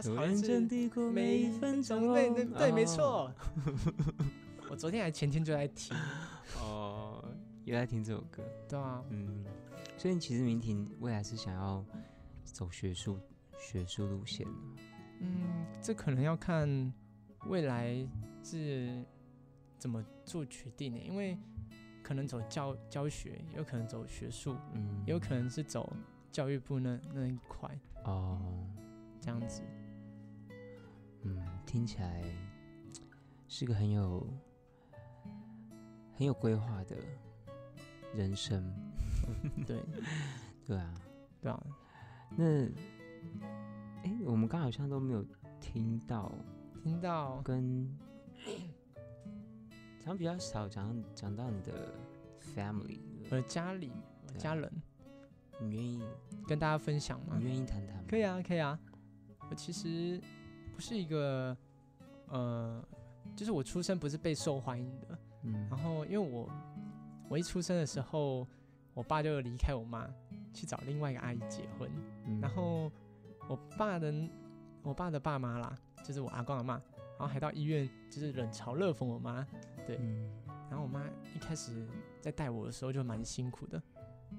[0.00, 3.32] 认真地过每一分钟，对对对，没错。
[4.70, 5.96] 我昨天还前天就在听，
[6.60, 7.24] 哦，
[7.64, 8.44] 也在听这首歌。
[8.68, 9.44] 对啊，嗯，
[9.96, 11.84] 所以其实明婷未来是想要
[12.44, 13.18] 走学术
[13.58, 14.52] 学术路线的。
[15.22, 16.92] 嗯，这可能要看
[17.46, 18.06] 未来
[18.44, 19.04] 是
[19.78, 21.36] 怎么做决定的，因为
[22.04, 25.92] 可能走教教学，有可能走学术，嗯，也有可能是走
[26.38, 27.68] 教育部那那一块。
[28.04, 28.64] 哦，
[29.20, 29.60] 这样子。
[31.22, 32.22] 嗯，听起来
[33.48, 34.24] 是个很有
[36.16, 36.96] 很有规划的
[38.14, 38.72] 人生。
[39.66, 39.82] 对，
[40.64, 40.94] 对啊，
[41.40, 41.66] 对啊。
[42.36, 42.66] 那，
[44.04, 45.26] 哎，我们刚好像都没有
[45.60, 46.30] 听到，
[46.84, 47.92] 听到跟，
[50.06, 51.92] 讲比较少讲讲到你的
[52.54, 53.90] family，呃，家里
[54.36, 54.72] 家人，
[55.60, 56.00] 你愿意
[56.48, 57.36] 跟大家分享吗？
[57.38, 58.04] 你愿意谈谈吗？
[58.08, 58.76] 可以啊，可以啊。
[59.50, 60.20] 我其实。
[60.74, 61.56] 不是一个，
[62.28, 62.80] 呃，
[63.34, 66.48] 就是我出生不是被受欢迎的，嗯，然后因为我
[67.28, 68.46] 我一出生的时候，
[68.94, 70.08] 我爸就离开我妈
[70.54, 71.90] 去找另外一个阿姨结婚，
[72.26, 72.92] 嗯然后
[73.48, 74.14] 我爸的
[74.84, 76.74] 我爸的爸妈啦，就是我阿公阿妈，
[77.18, 79.44] 然后还到医院就是冷嘲热讽我妈，
[79.84, 79.96] 对，
[80.70, 81.88] 然后我妈一开始
[82.20, 83.82] 在带我的时候就蛮辛苦的，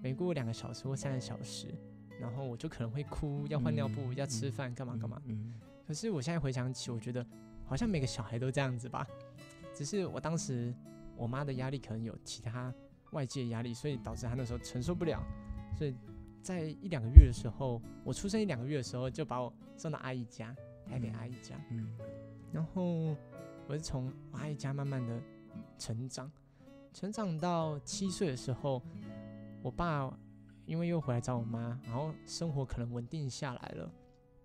[0.02, 1.68] 每过两个小时或三个小时，
[2.20, 5.54] 然后我就可能会哭，要换尿布，要吃饭，干嘛干嘛，嗯。
[5.88, 7.26] 可是我现在回想起，我觉得
[7.66, 9.08] 好像每个小孩都这样子吧，
[9.74, 10.74] 只是我当时
[11.16, 12.74] 我妈的压力可能有其他
[13.12, 15.20] 外界压力，所以导致她那时候承受不了，
[15.76, 15.96] 所以
[16.44, 20.56] 在一两个月的时候，我出生一两个月的时候就把我送到阿姨家，
[20.86, 21.98] 台北阿姨家，嗯，
[22.52, 23.16] 然后
[23.68, 25.20] 我是从阿姨家慢慢的
[25.78, 26.32] 成长，
[26.94, 28.82] 成长到七岁的时候，
[29.64, 30.16] 我爸
[30.70, 33.92] 因为又回来找我妈，然后生活可能稳定下来了。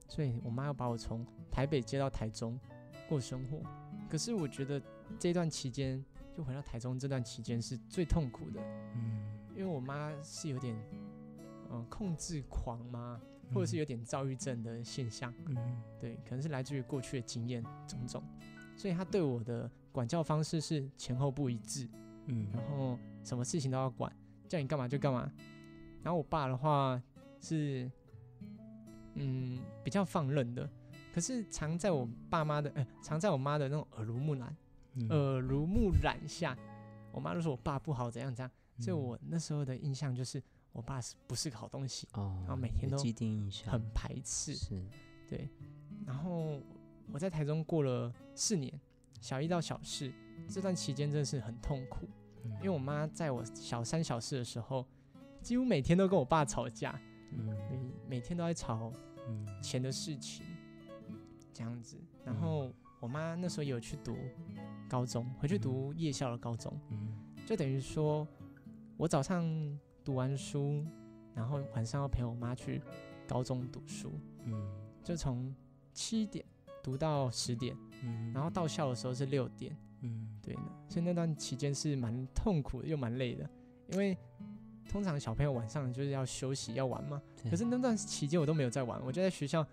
[0.09, 2.59] 所以我妈要把我从台北接到台中
[3.07, 3.61] 过生活，
[4.09, 4.81] 可是我觉得
[5.19, 6.03] 这段期间
[6.35, 8.61] 就回到台中这段期间是最痛苦的，
[8.95, 10.75] 嗯，因为我妈是有点
[11.71, 13.21] 嗯控制狂吗，
[13.53, 18.23] 或者是有点躁郁症的现象，嗯，对，可能是来自于过去的经验种种，
[18.77, 21.87] 所以她对我的管教方式是前后不一致，
[22.29, 24.11] 嗯，然后什么事情都要管，
[24.49, 25.31] 叫你干嘛就干嘛，
[26.05, 27.03] 然后我爸的话
[27.40, 27.90] 是。
[29.17, 30.69] 嗯，比较放任的，
[31.12, 34.57] 可是常在我爸妈的，呃，藏在我妈的那种耳濡目染，
[35.09, 36.59] 耳濡目染下，
[37.12, 42.99] 我妈都说我爸不好，怎样怎样，所以我那时候的印象就是我爸是不是个好东西，然后每天都
[43.71, 44.85] 很排斥，是，
[45.31, 45.49] 对，
[46.05, 46.61] 然后
[47.12, 48.81] 我在台中过了四年，
[49.21, 50.12] 小一到小四
[50.49, 52.09] 这段期间真的是很痛苦，
[52.57, 54.85] 因为我妈在我小三小四的时候，
[55.44, 56.98] 几乎每天都跟我爸吵架。
[57.30, 57.78] 每
[58.09, 58.92] 每天都在吵
[59.61, 60.46] 钱的事情，
[61.52, 61.98] 这样子。
[62.24, 64.16] 然后我妈那时候有去读
[64.88, 66.72] 高中，回去读夜校的高中，
[67.44, 68.26] 就等于说
[68.96, 69.44] 我早上
[70.04, 70.87] 读完书，
[71.35, 72.80] 然后晚上要陪我妈去
[73.26, 74.12] 高中读书，
[74.44, 74.54] 嗯，
[75.02, 75.52] 就从
[75.92, 76.44] 七点
[76.85, 80.62] 读到十点，嗯，然后到校的时候是六点，嗯，对的。
[80.88, 83.50] 所以那段期间是蛮痛苦又蛮累的，
[83.90, 84.16] 因为。
[84.88, 87.20] 通常小朋友晚上就是要休息要玩嘛，
[87.51, 89.66] 可是那段期间我都没有在玩，我就在学校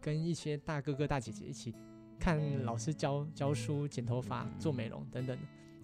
[0.00, 1.74] 跟一些大哥哥大姐姐一起
[2.18, 5.36] 看老师教教书、剪头发、做美容等等。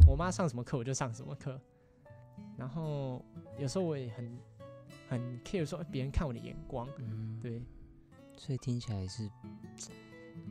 [0.06, 1.60] 我妈上什么课我就上什么课，
[2.56, 3.24] 然后
[3.58, 4.38] 有时候我也很
[5.08, 6.88] 很 care 说别人看我的眼光，
[7.40, 7.62] 对，
[8.36, 9.30] 所以听起来是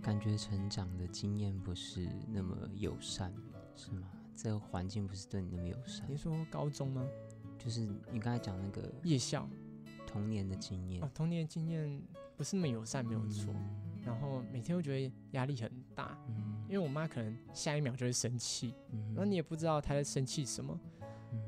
[0.02, 3.34] 感觉成长的经验不是那么友善，
[3.76, 4.10] 是吗？
[4.36, 6.06] 这个环境不是对你那么友善？
[6.10, 7.06] 你说高中吗？
[7.64, 9.48] 就是你刚才讲那个夜校
[10.08, 11.04] 童年的经验。
[11.04, 12.02] 哦，童年的经验
[12.36, 13.54] 不是那么友善，没有错。
[14.04, 20.80] 然后每天都觉得压力很大，嗯，因为我妈可能下一秒就会生气，嗯，然后你也不知道她在生气什么，
[21.32, 21.40] 嗯，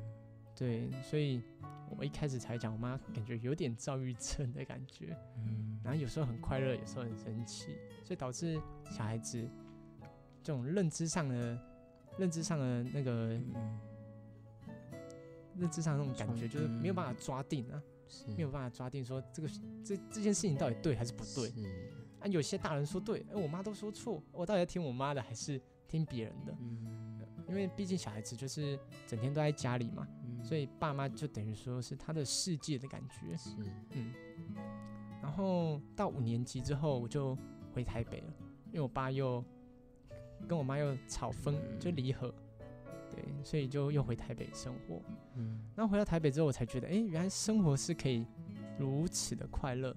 [0.54, 1.42] 对，所以
[1.96, 8.54] 我一开始才讲，我妈感觉有点躁郁症的感觉，嗯，然后有时候很快乐，有时候很生气，所以导致
[8.88, 9.50] 小孩子
[10.44, 11.58] 这种认知上的
[12.16, 13.36] 认知上的那个。
[15.56, 17.82] 认知上那种感觉就是没有办法抓定啊，
[18.36, 19.48] 没有办法抓定说这个
[19.84, 21.52] 这这件事情到底对还是不对
[22.20, 22.26] 啊？
[22.26, 26.56] 有些大人说对，哎，我妈都说错，我到底要听我妈的还是听别人的？
[26.60, 30.08] 嗯，因为毕竟小孩子就是整天都在家里嘛，
[30.42, 33.36] 所以爸妈就等于说是他的世界的感觉。
[33.36, 33.50] 是，
[33.90, 34.12] 嗯。
[35.22, 37.36] 然后到五年级之后，我就
[37.72, 38.34] 回台北了，
[38.66, 39.42] 因为我爸又
[40.46, 42.34] 跟我妈又吵分，就离合，
[43.14, 45.00] 对，所以就又回台北生活。
[45.34, 45.60] 嗯。
[45.76, 48.26] 然后回到台北之后，我才觉得，哎，原来生活是可以
[48.78, 49.96] 如此的快乐。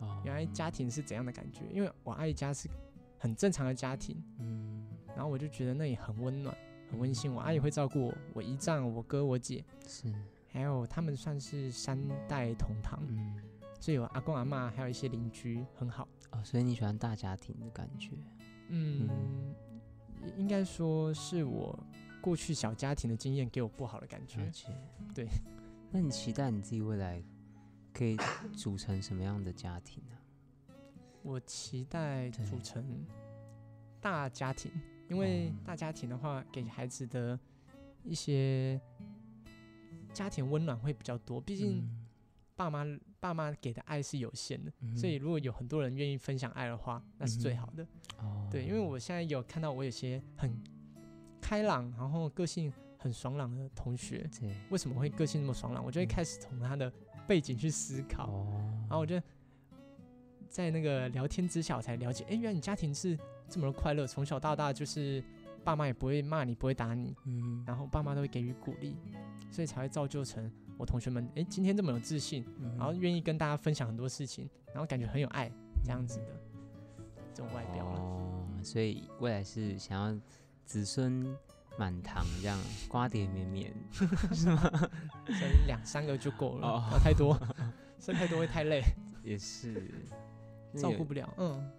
[0.00, 0.20] 哦。
[0.24, 1.62] 原来家庭是怎样的感觉？
[1.72, 2.68] 因为我阿姨家是
[3.18, 4.22] 很正常的家庭。
[4.38, 4.86] 嗯。
[5.08, 6.56] 然后我就觉得那里很温暖。
[6.90, 10.10] 很温馨，我阿姨会照顾我，我姨丈、我哥、我姐，是，
[10.46, 13.36] 还有他们算是三代同堂，嗯，
[13.78, 16.08] 所以有阿公阿妈，还有一些邻居，很好。
[16.30, 18.12] 哦，所以你喜欢大家庭的感觉？
[18.68, 19.06] 嗯，
[20.38, 21.78] 应该说是我
[22.20, 24.50] 过去小家庭的经验给我不好的感觉。
[25.14, 25.26] 对，
[25.90, 27.22] 那你期待你自己未来
[27.92, 28.16] 可以
[28.56, 30.16] 组成什么样的家庭呢？
[31.22, 33.04] 我期待组成
[34.00, 34.72] 大家庭。
[35.10, 37.40] 因为大家庭的话，给孩子的
[38.04, 38.78] 一些
[40.12, 41.40] 家庭温暖会比较多。
[41.40, 41.88] 毕竟
[42.54, 42.84] 爸妈
[43.18, 47.86] 爸妈给的爱是有限的，所以如果有很多人愿意分享爱的话，那是最好的。
[48.18, 50.62] 哦，对，因为我现在有看到我有些很
[51.40, 55.84] 开朗，然后个性很爽朗的同学，对，为什么会个性那么爽朗？
[55.84, 56.92] 我就会开始从他的
[57.26, 58.46] 背景去思考，
[58.82, 59.20] 然后我就
[60.48, 63.18] 在那个聊天之下，我才了解，哎，原来你家庭是。
[63.50, 65.24] 这么的快乐，从小到大就是
[65.64, 68.94] 爸妈也不会骂你，不会打你，嗯，然后爸妈都会给予鼓励，
[69.50, 72.44] 所以才会造就成我同学们，哎，今天这么有自信，
[72.76, 75.50] 然后愿意跟大家分享很多事情，然后感觉很有爱
[75.82, 76.26] 这样子的
[77.32, 77.98] 这种外表了。
[77.98, 80.20] 哦，所以未来是想要
[80.68, 81.34] 子孙
[81.78, 83.74] 满堂这样，瓜瓞绵绵，
[84.34, 84.70] 是吗？
[85.26, 87.40] 生两三个就够了，不要太多，
[87.98, 88.82] 生太多会太累，
[89.24, 89.90] 也是
[90.76, 91.70] 照顾不了，嗯。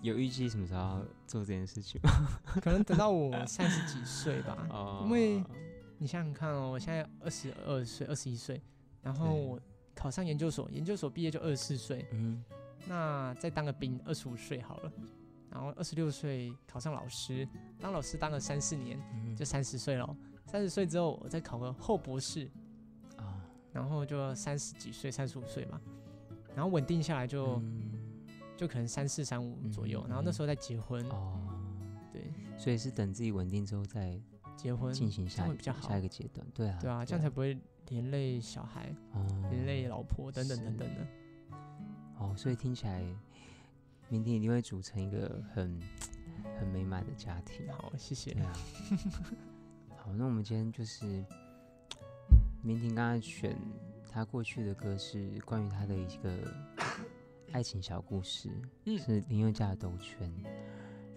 [0.00, 2.10] 有预计什么时候做这件事情吗？
[2.62, 4.66] 可能等到我三十几岁吧。
[4.70, 5.02] 哦。
[5.04, 5.44] 因为
[5.98, 8.62] 你想想看哦，我现在二十二岁、二十一岁，
[9.02, 9.60] 然后我
[9.94, 12.06] 考上研究所，研究所毕业就二十四岁。
[12.12, 12.42] 嗯。
[12.88, 14.90] 那再当个兵，二十五岁好了。
[15.50, 17.46] 然后二十六岁考上老师，
[17.78, 18.98] 当老师当了三四年，
[19.36, 20.16] 就三十岁了。
[20.46, 22.48] 三十岁之后，我再考个后博士。
[23.16, 23.44] 啊。
[23.72, 25.80] 然后就三十几岁、三十五岁嘛。
[26.54, 27.62] 然后稳定下来就。
[28.56, 31.40] 就可能三四三五左右，然后那时候再结婚哦，
[32.12, 34.20] 对，所以是等自己稳定之后再
[34.54, 37.58] 结婚进行下会比较好下一个阶段，对啊，对啊，这样才不会
[37.88, 38.94] 连累小孩，
[39.50, 41.06] 连累老婆等等等等的。
[42.18, 43.02] 哦，所以听起来
[44.10, 45.80] 明天一定会组成一个很
[46.58, 47.66] 很美满的家庭。
[47.72, 48.32] 好，谢谢。
[48.32, 48.52] 啊，
[49.96, 51.24] 好，那我们今天就是
[52.62, 53.56] 明婷刚才选
[54.10, 56.38] 他过去的歌是关于他的一个。
[57.52, 58.48] 爱情小故事
[58.96, 60.32] 是林宥嘉的《兜圈》，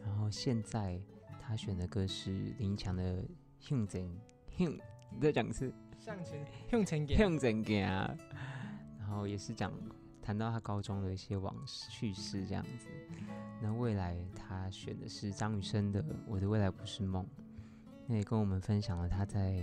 [0.04, 1.00] 然后现在
[1.40, 3.22] 他选的歌是林强的
[3.60, 4.10] 《向前
[4.58, 4.68] 向》，
[5.12, 8.18] 你再讲一次，向前向前向前行，
[8.98, 9.72] 然后也是讲
[10.24, 12.88] 谈到他高中的一些往事趣事这样子。
[13.62, 17.24] 那未来他选的是张雨生的《我的未来不是梦》，
[18.08, 19.62] 那也跟我们分享了他在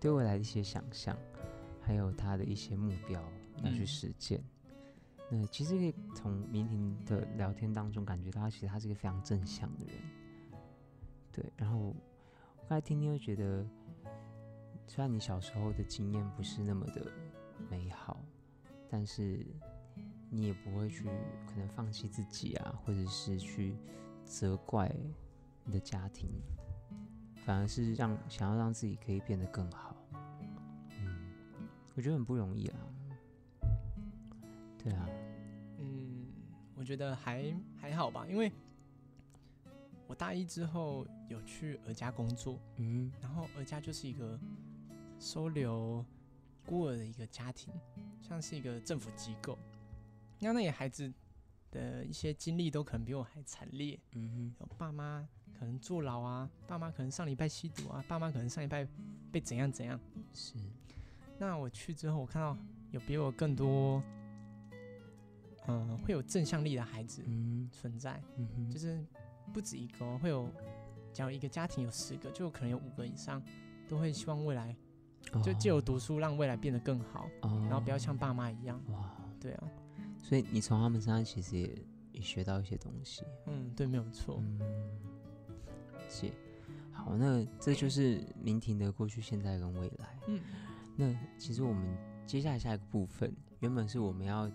[0.00, 1.16] 对未来的一些想象，
[1.80, 3.22] 还有他的一些目标
[3.62, 4.42] 要去实践。
[5.30, 9.94] 呃，其实可以从明婷的聊天当中感觉到，其实他是一个非常正向的人。
[11.30, 11.94] 对，然后我
[12.68, 13.66] 刚才听听，会觉得，
[14.86, 17.10] 虽然你小时候的经验不是那么的
[17.70, 18.20] 美好，
[18.90, 19.46] 但是
[20.34, 21.04] 你也不会去
[21.46, 23.76] 可能放弃自己啊，或者是去
[24.24, 24.90] 责怪
[25.62, 26.30] 你的家庭，
[27.44, 29.94] 反而是让想要让自己可以变得更好。
[30.98, 31.30] 嗯，
[31.94, 32.78] 我觉得很不容易啊。
[34.78, 35.06] 对啊。
[35.78, 36.26] 嗯
[36.74, 38.50] 我觉得还还好吧，因为
[40.06, 44.40] 我大一之后有去儿家工作，嗯，然后儿家就是一个
[45.18, 46.02] 收留
[46.64, 47.70] 孤儿的一个家庭，
[48.22, 49.58] 像是一个政府机构。
[50.42, 51.12] 那那些孩子
[51.70, 55.26] 的一些经历都可能比我还惨烈，嗯哼，爸妈
[55.58, 58.86] 可能坐牢啊，爸妈可能上礼拜吸毒啊，爸妈可能上礼拜
[59.30, 59.98] 被怎样怎样。
[60.32, 60.54] 是，
[61.38, 62.56] 那我去之后，我看到
[62.90, 64.02] 有比我更多。
[65.68, 67.22] 嗯，会有正向力的孩子
[67.70, 68.20] 存在，
[68.68, 69.00] 就是
[69.52, 70.48] 不止一个，会有，
[71.12, 73.40] 假如一个家庭有十个，就可能有五个以上，
[73.88, 74.74] 都会希望未来
[75.40, 78.82] 就借由读书让未来变得更好，然后不要像爸妈一样。
[78.88, 79.68] 哇，对啊，
[80.22, 81.78] 所以你从他们身上其实也
[82.12, 83.22] 也学到一些东西。
[83.46, 84.36] 嗯，对，没有错。
[84.38, 84.60] 嗯
[86.08, 86.32] 谢，
[86.92, 90.18] 好，那这就是明婷的过去、现在跟未来。
[90.28, 90.40] 嗯，
[90.96, 91.94] 那其实我们
[92.26, 94.50] 接下来下一个部分，原本是我们要。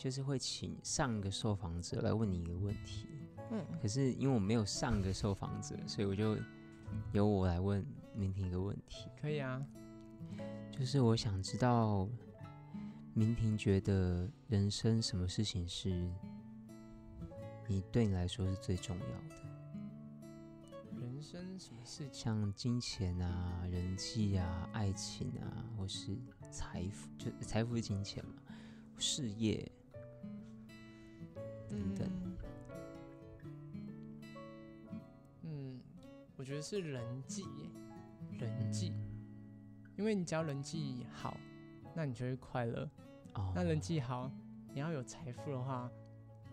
[0.00, 3.08] 就是会请上个受访者来问你一个问题，
[3.50, 6.38] 嗯，可是因为我没有上个受访者，所以我就
[7.10, 7.84] 由我来问
[8.14, 9.08] 明婷一个问题。
[9.20, 9.60] 可以啊，
[10.70, 12.08] 就是我想知道，
[13.18, 15.90] 明婷觉得人生什么事情是
[17.66, 19.34] 你对你来说是最重要的？
[21.00, 22.14] 人生什么事情？
[22.14, 26.16] 像金钱啊、人际啊、爱情啊，或是
[26.52, 28.34] 财富，就财富是金钱嘛？
[28.98, 29.68] 事业
[31.68, 32.08] 等等。
[35.42, 35.80] 嗯，
[36.36, 37.44] 我觉得是人际，
[38.38, 38.92] 人际。
[39.96, 41.36] 因为你只要人际好，
[41.96, 42.88] 那你就会快乐。
[43.38, 43.52] 哦。
[43.54, 44.30] 那人际好，
[44.72, 45.90] 你要有财富的话，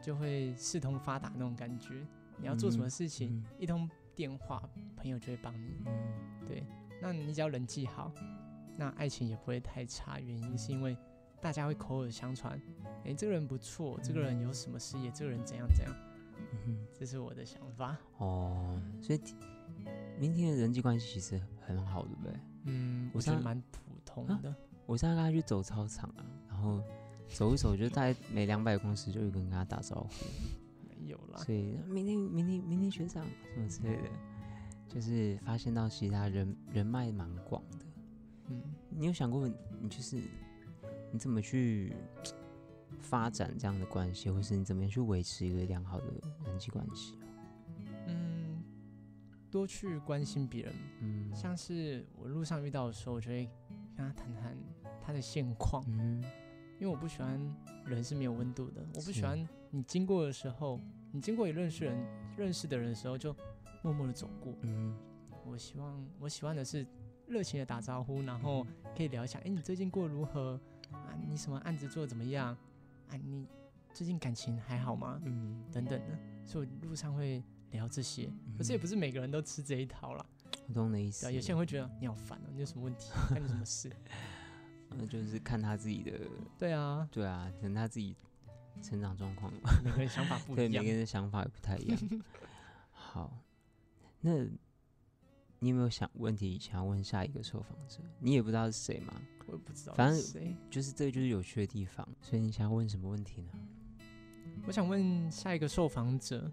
[0.01, 2.05] 就会四通发达那种感觉。
[2.37, 4.61] 你要做什么事情，一通电话，
[4.95, 5.75] 朋友就会帮你。
[5.85, 5.93] 嗯。
[6.47, 6.63] 对。
[7.01, 8.11] 那你只要人际好，
[8.77, 10.19] 那爱情也不会太差。
[10.19, 10.97] 原因是因为
[11.41, 12.59] 大家会口耳相传，
[13.03, 15.93] 哎，这个人不错，这个人有什么事业，这个人怎样怎样。
[16.67, 17.97] 嗯这是我的想法。
[18.17, 18.81] 哦。
[19.01, 19.21] 所以，
[20.17, 22.33] 明天的人际关系其实很好，对不对？
[22.65, 24.53] 嗯，我觉得蛮普通的。
[24.85, 26.25] 我现在跟他去走操场啊，然
[26.65, 26.81] 后
[27.29, 30.09] 走一走，就大概每两百公尺就有个人跟他打招呼。
[30.89, 31.37] 没有啦。
[31.37, 34.09] 所以明天、明天、明天学长什么之类的，
[34.87, 37.85] 就是发现到其他人人脉蛮广的。
[38.47, 39.47] 嗯，你有想过，
[39.79, 40.21] 你就是
[41.11, 41.95] 你怎么去
[42.99, 46.05] 发展这样的关系，或是你怎么样去维持一个良好的
[46.45, 47.17] 人际关系？
[48.07, 48.63] 嗯
[49.49, 53.49] 多去关心别人，嗯，像是我路上遇到的时候，我就会
[53.95, 54.57] 跟他谈谈
[55.01, 56.21] 他的现况，嗯，
[56.79, 57.39] 因为我不喜欢
[57.85, 60.79] 人是没有温度的，我不喜欢你经过的时候，
[61.11, 61.97] 你经过也认识人
[62.37, 63.35] 认识的人的时候就
[63.81, 64.97] 默默的走过，嗯，
[65.45, 66.85] 我希望我喜欢的是
[67.27, 68.65] 热情的打招呼，然后
[68.95, 70.59] 可以聊一下，哎，你最近过得如何
[70.91, 71.13] 啊？
[71.27, 72.57] 你什么案子做的怎么样
[73.09, 73.15] 啊？
[73.15, 73.47] 你
[73.93, 75.19] 最近感情还好吗？
[75.23, 77.43] 嗯，等等的，所以我路上会。
[77.71, 80.25] 聊这些，可是也不是每个人都吃这一套啦。
[80.69, 81.29] 我懂你意思。
[81.33, 83.11] 有些人会觉得你好烦哦，你有什么问题？
[83.31, 83.91] 干你什么事？
[84.97, 86.11] 那就是看他自己的。
[86.57, 88.15] 对啊，对啊，可能他自己
[88.81, 89.51] 成长状况，
[89.83, 91.99] 每个人想法不 一样，对，每个人的想法也不太一样。
[92.91, 93.31] 好，
[94.21, 94.43] 那
[95.59, 97.99] 你有没有想问题想要问下一个受访者？
[98.19, 99.13] 你也不知道是谁吗？
[99.47, 102.07] 我也不知道，反正就是这个就是有趣的地方。
[102.21, 103.51] 所以你想要问什么问题呢？
[104.65, 106.51] 我想问下一个受访者。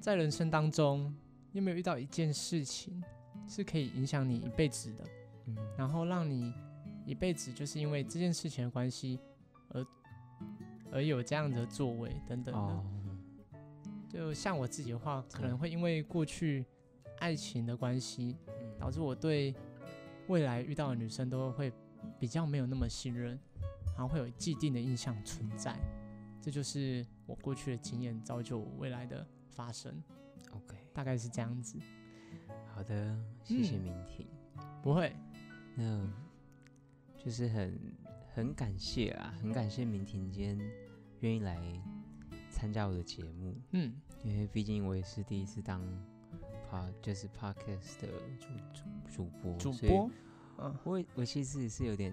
[0.00, 1.12] 在人生当中，
[1.50, 3.02] 你有没有遇到一件事情
[3.48, 5.04] 是可以影响你一辈子的？
[5.46, 6.52] 嗯，然后让你
[7.04, 9.18] 一辈子就是因为这件事情的关系
[9.70, 9.86] 而
[10.92, 12.84] 而有这样的作为等等的。
[14.08, 16.64] 就像我自己的话，可能会因为过去
[17.18, 18.36] 爱情的关系，
[18.78, 19.54] 导致我对
[20.28, 21.72] 未来遇到的女生都会
[22.18, 23.38] 比较没有那么信任，
[23.96, 25.78] 然后会有既定的印象存在。
[26.40, 29.26] 这就是我过去的经验造就我未来的。
[29.54, 30.02] 发生
[30.52, 31.78] ，OK，大概是这样子。
[32.74, 34.26] 好的，谢谢明婷。
[34.82, 35.14] 不会，
[35.76, 36.10] 那
[37.24, 37.78] 就是很
[38.34, 40.70] 很感谢啊，很感谢明婷今天
[41.20, 41.56] 愿意来
[42.50, 43.54] 参加我的节目。
[43.70, 43.94] 嗯，
[44.24, 45.80] 因为毕竟我也是第一次当
[46.70, 48.08] Pod，就是 Podcast 的
[48.38, 49.56] 主主主播。
[49.58, 50.10] 主播，
[50.58, 52.12] 嗯，我我其实是有点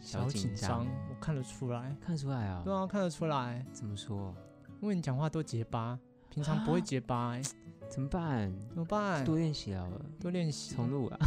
[0.00, 2.62] 小紧张，我看得出来，看得出来啊。
[2.64, 3.64] 对啊，看得出来。
[3.72, 4.34] 怎么说？
[4.80, 5.98] 因为你讲话都结巴。
[6.28, 7.40] 平常不会结巴，
[7.88, 8.52] 怎么办？
[8.68, 9.24] 怎么办？
[9.24, 9.88] 多练习啊，
[10.20, 10.74] 多练习。
[10.74, 11.18] 重录啊，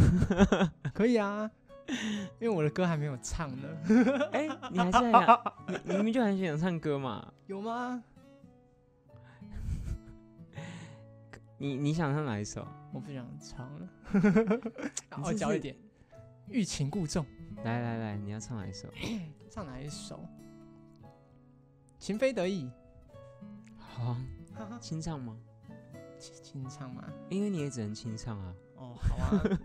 [0.93, 1.49] 可以啊，
[2.39, 3.67] 因为我的歌还没有唱呢。
[4.33, 7.33] 哎，你还是想， 你明明就很想唱歌嘛？
[7.47, 8.03] 有吗？
[11.57, 12.65] 你你想唱哪一首？
[12.93, 13.89] 我不想唱了。
[15.11, 15.75] 傲娇一点，
[16.47, 17.25] 欲擒故纵。
[17.63, 18.87] 来来来，你要唱哪一首？
[19.51, 20.23] 唱哪一首？
[21.97, 22.69] 情非得已。
[23.77, 24.15] 好。
[24.79, 25.37] 清唱吗？
[26.19, 27.03] 清唱吗？
[27.29, 28.53] 因为你也只能清唱啊。
[28.79, 29.59] 哦， 好啊。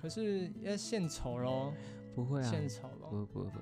[0.00, 1.74] 可是要献丑喽。
[2.14, 2.50] 不会啊。
[2.50, 3.10] 献丑喽。
[3.10, 3.58] 不不不。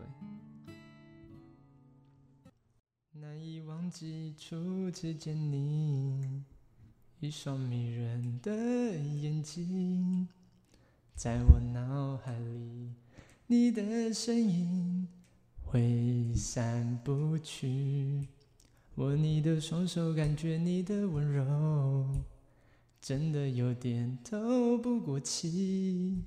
[3.13, 6.45] 难以忘记初次见你，
[7.19, 10.29] 一双迷人的眼睛，
[11.17, 12.93] 在我脑海里，
[13.49, 15.09] 你的身影
[15.65, 18.29] 挥散不去。
[18.95, 21.45] 握你的双手，感觉你的温柔，
[23.01, 26.25] 真的有点透不过气。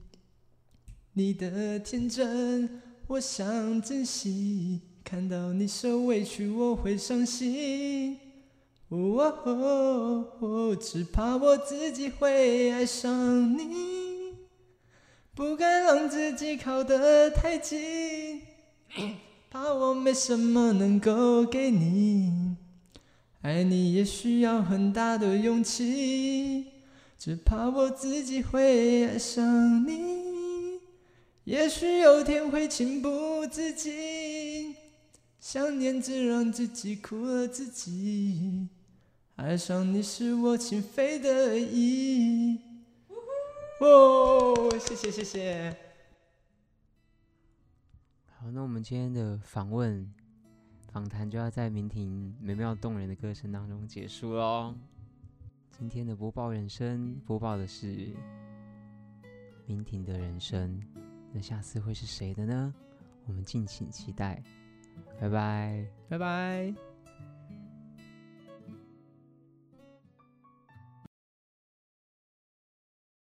[1.13, 4.81] 你的天真，我想珍惜。
[5.03, 8.17] 看到你受委屈，我会伤心。
[8.87, 14.35] 哦，只怕我自己会爱上你，
[15.33, 18.41] 不敢让自己靠得太近，
[19.49, 22.50] 怕我没什么能够给你。
[23.41, 26.67] 爱你也需要很大的勇气，
[27.17, 30.79] 只怕我自己会爱上你，
[31.45, 34.75] 也许有天会情不自禁，
[35.39, 38.67] 想念只让自己苦了自己。
[39.37, 42.59] 爱上你是我情非得已。
[43.79, 45.75] 哦，谢谢谢谢。
[48.37, 50.13] 好，那我们今天的访问
[50.91, 54.75] 访谈就要在明婷美妙动人的歌声当中结束喽。
[55.71, 58.09] 今天的播报人生播报的是
[59.65, 60.79] 明婷的人生，
[61.31, 62.73] 那下次会是谁的呢？
[63.25, 64.43] 我们敬请期待。
[65.19, 66.90] 拜拜，拜拜。